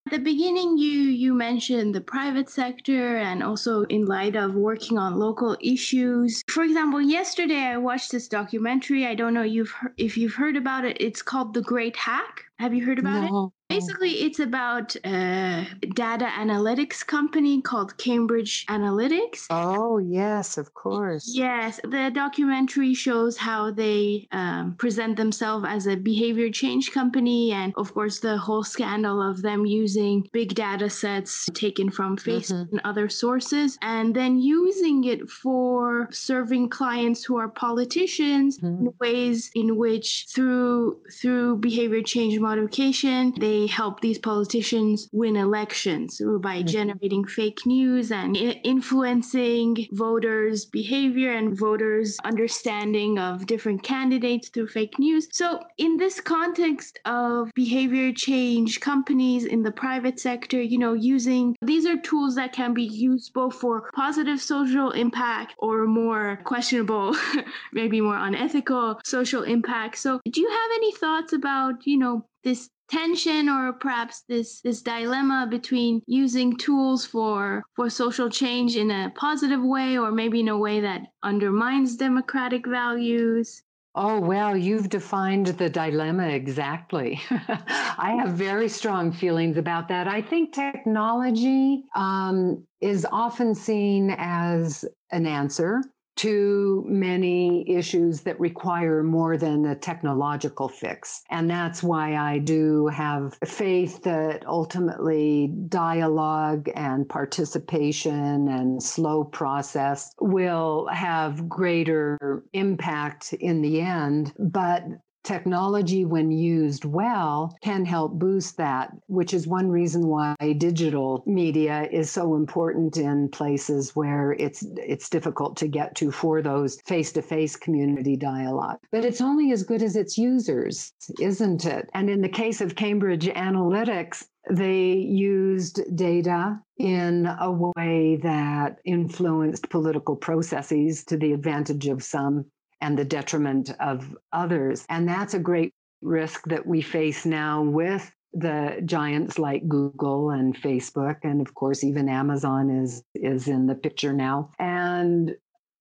[0.06, 4.98] At the beginning, you you mentioned the private sector, and also in light of working
[4.98, 6.42] on local issues.
[6.48, 9.06] For example, yesterday I watched this documentary.
[9.06, 10.96] I don't know you've if you've heard about it.
[10.98, 13.44] It's called The Great Hack, Have you heard about No.
[13.46, 13.52] it?
[13.70, 19.46] Basically, it's about a data analytics company called Cambridge Analytica.
[19.48, 21.30] Oh, yes, of course.
[21.32, 27.72] Yes, the documentary shows how they um, present themselves as a behavior change company, and
[27.76, 32.72] of course, the whole scandal of them using big data sets taken from Facebook Mhm.
[32.72, 38.80] and other sources, and then using it for serving clients who are politicians Mhm.
[38.80, 46.20] in ways in which, through through behavior change modification, they help these politicians win elections
[46.48, 46.66] by Mhm.
[46.76, 48.30] generating fake news and
[48.74, 55.28] influencing voters' behavior and voters' understanding of different candidates through fake news.
[55.40, 55.46] So,
[55.86, 61.86] in this context of behavior change companies in the private sector, you know, using these
[61.90, 67.06] are tools that can be used both for positive social impact or more questionable,
[67.72, 69.94] maybe more unethical social impact.
[69.98, 74.82] So, do you have any thoughts about, you know, this tension or perhaps this this
[74.82, 80.48] dilemma between using tools for for social change in a positive way or maybe in
[80.48, 83.62] a way that undermines democratic values
[83.96, 87.20] Oh, well, you've defined the dilemma exactly.
[87.30, 90.06] I have very strong feelings about that.
[90.06, 95.82] I think technology um, is often seen as an answer
[96.16, 101.22] to many issues that require more than a technological fix.
[101.30, 110.12] And that's why I do have faith that ultimately dialogue and participation and slow process
[110.20, 114.32] will have greater impact in the end.
[114.38, 114.84] But
[115.24, 121.88] technology, when used well, can help boost that, which is one reason why digital media
[121.90, 127.56] is so important in places where it's it's difficult to get to for those face-to-face
[127.56, 128.78] community dialogue.
[128.90, 131.88] But it's only as good as its users, isn't it?
[131.94, 139.68] And in the case of Cambridge Analytica, they used data in a way that influenced
[139.68, 142.46] political processes to the advantage of some
[142.80, 144.84] and the detriment of others.
[144.88, 145.72] And that's a great
[146.02, 151.82] risk that we face now with the giants like Google and Facebook and of course
[151.82, 154.50] even Amazon is is in the picture now.
[154.58, 155.34] And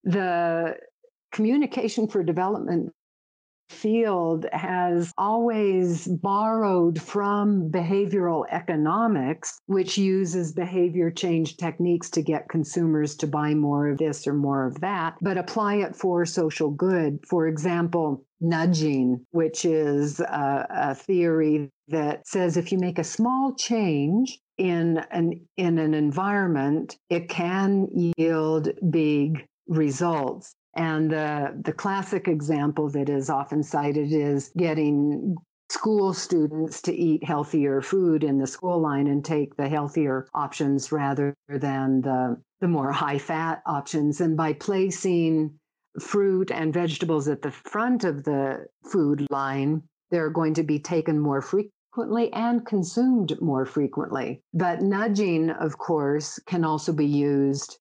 [0.03, 0.77] the
[1.31, 2.93] communication for development
[3.69, 13.15] field has always borrowed from behavioral economics, which uses behavior change techniques to get consumers
[13.17, 17.19] to buy more of this or more of that, but apply it for social good.
[17.27, 23.53] For example, nudging, which is a, a theory that says if you make a small
[23.55, 30.53] change in an in an environment, it can yield big results.
[30.75, 35.35] And the, the classic example that is often cited is getting
[35.69, 40.91] school students to eat healthier food in the school line and take the healthier options
[40.91, 44.19] rather than the, the more high fat options.
[44.21, 45.59] And by placing
[45.99, 51.19] fruit and vegetables at the front of the food line, they're going to be taken
[51.19, 54.41] more frequently and consumed more frequently.
[54.53, 57.77] But nudging, of course, can also be used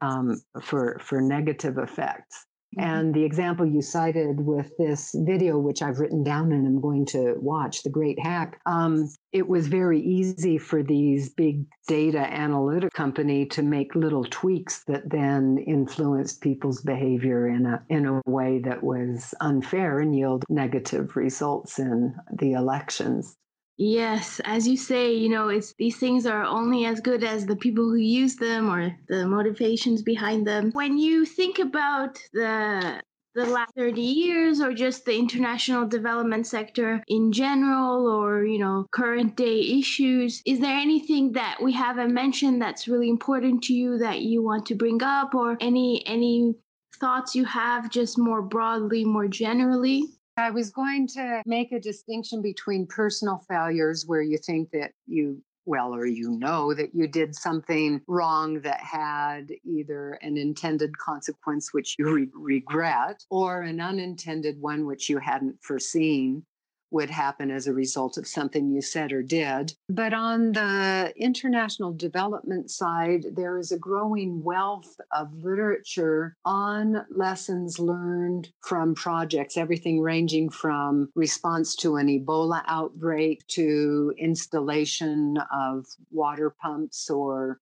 [0.00, 2.46] um, for for negative effects.
[2.78, 2.88] Mm-hmm.
[2.88, 7.04] And the example you cited with this video, which I've written down and I'm going
[7.06, 12.92] to watch, The Great Hack, um, it was very easy for these big data analytic
[12.92, 18.60] company to make little tweaks that then influenced people's behavior in a in a way
[18.60, 23.36] that was unfair and yield negative results in the elections.
[23.82, 27.56] Yes, as you say, you know, it's these things are only as good as the
[27.56, 30.70] people who use them or the motivations behind them.
[30.72, 33.00] When you think about the
[33.34, 38.84] the last 30 years or just the international development sector in general or you know
[38.92, 43.96] current day issues is there anything that we haven't mentioned that's really important to you
[43.98, 46.54] that you want to bring up or any any
[46.98, 50.02] thoughts you have just more broadly more generally
[50.40, 55.42] I was going to make a distinction between personal failures where you think that you,
[55.66, 61.72] well, or you know that you did something wrong that had either an intended consequence
[61.72, 66.44] which you re- regret or an unintended one which you hadn't foreseen
[66.90, 69.74] would happen as a result of something you said or did.
[69.88, 77.78] But on the international development side, there is a growing wealth of literature on lessons
[77.78, 86.50] learned from projects, everything ranging from response to an Ebola outbreak to installation of water
[86.50, 87.60] pumps or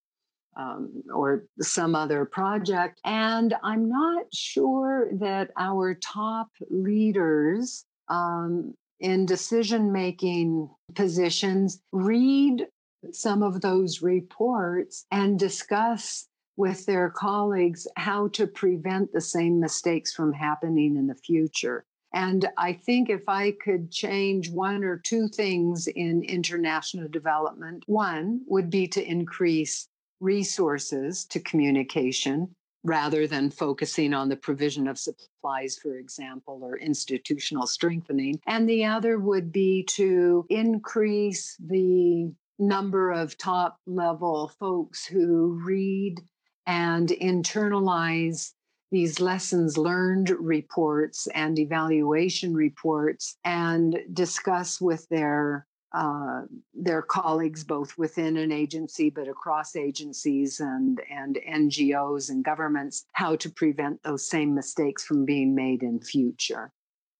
[0.57, 3.01] um, or some other project.
[3.05, 12.67] And I'm not sure that our top leaders um, in decision making positions read
[13.13, 16.27] some of those reports and discuss
[16.57, 21.85] with their colleagues how to prevent the same mistakes from happening in the future.
[22.13, 28.41] And I think if I could change one or two things in international development, one
[28.47, 29.89] would be to increase
[30.21, 37.67] resources to communication rather than focusing on the provision of supplies, for example, or institutional
[37.67, 38.41] strengthening.
[38.47, 46.21] And the other would be to increase the number of top level folks who read
[46.67, 48.53] and internalize
[48.91, 56.43] these lessons learned reports and evaluation reports and discuss with their uh,
[56.75, 63.37] their colleagues both within an agency but across agencies and and NGOs and governments how
[63.37, 66.73] to prevent those same mistakes from being made in future.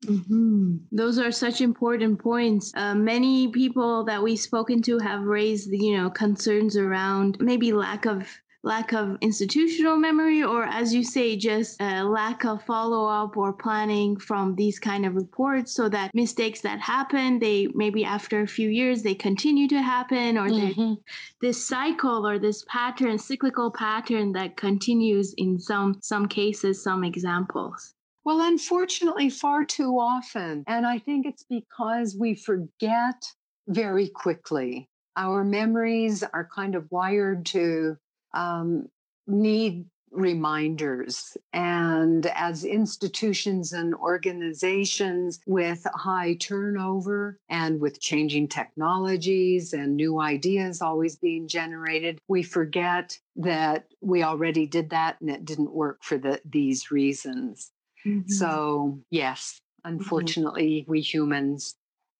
[0.05, 0.77] Mm-hmm.
[0.93, 2.73] Those are such important points.
[2.77, 8.07] Uh, many people that we've spoken to have raised, you know, concerns around maybe lack
[8.07, 8.29] of
[8.65, 14.19] lack of institutional memory or as you say just a lack of follow-up or planning
[14.19, 18.69] from these kind of reports so that mistakes that happen they maybe after a few
[18.69, 20.95] years they continue to happen or mm-hmm.
[21.41, 27.95] this cycle or this pattern cyclical pattern that continues in some some cases some examples
[28.25, 33.33] well unfortunately far too often and i think it's because we forget
[33.69, 37.97] very quickly our memories are kind of wired to
[38.35, 38.89] um,
[39.27, 41.37] need reminders.
[41.53, 50.81] And as institutions and organizations with high turnover and with changing technologies and new ideas
[50.81, 56.19] always being generated, we forget that we already did that and it didn't work for
[56.19, 57.71] the, these reasons.
[58.07, 58.31] Mm-hmm.
[58.31, 59.97] So, yes, mm-hmm.
[59.97, 60.91] unfortunately, mm-hmm.
[60.91, 61.77] we humans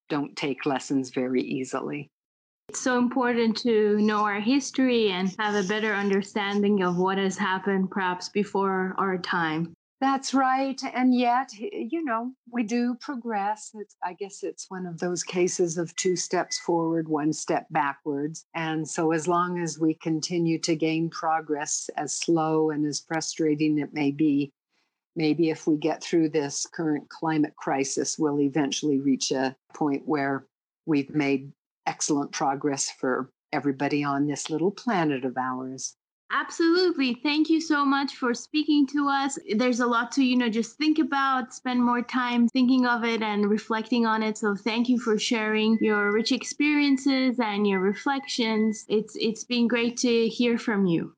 [0.09, 2.11] don't take lessons very easily.
[2.69, 7.39] It's so important to know our history and have a better understanding of what has
[7.39, 9.73] happened perhaps before our time.
[10.03, 10.81] That's right.
[10.95, 13.71] And yet, you know, we do progress.
[13.75, 18.45] It's, I guess it's one of those cases of two steps forward, one step backwards.
[18.55, 23.79] And so, as long as we continue to gain progress, as slow and as frustrating
[23.79, 24.53] it may be,
[25.17, 30.47] maybe if we get through this current climate crisis, we'll eventually reach a point where
[30.87, 31.51] we've made
[31.89, 35.97] excellent progress for everybody on this little planet of ours.
[36.31, 37.15] Absolutely.
[37.23, 39.39] Thank you so much for speaking to us.
[39.57, 43.23] There's a lot to, you know, just think about, spend more time thinking of it
[43.23, 44.37] and reflecting on it.
[44.37, 48.85] So thank you for sharing your rich experiences and your reflections.
[48.89, 51.15] It's it's been great to hear from you.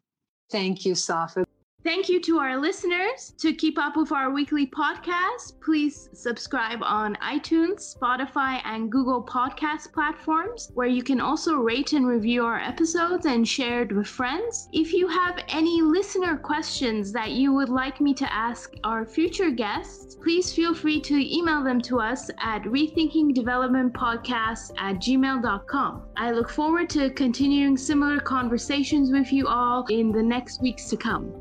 [0.48, 1.44] Thank you, Safa.
[1.82, 3.32] Thank you to our listeners.
[3.38, 9.90] To keep up with our weekly podcast, please subscribe on iTunes, Spotify, and Google Podcast
[9.94, 14.68] platforms, where you can also rate and review our episodes and share it with friends.
[14.74, 19.50] If you have any listener questions that you would like me to ask our future
[19.50, 26.02] guests, please feel free to email them to us at rethinkingdevelopmentpodcast at gmail.com.
[26.18, 30.98] I look forward to continuing similar conversations with you all in the next weeks to
[30.98, 31.32] come.